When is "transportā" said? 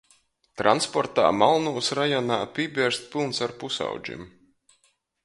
0.59-1.25